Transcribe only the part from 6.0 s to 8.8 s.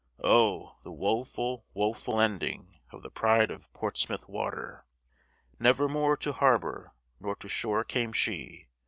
to harbor nor to shore came she!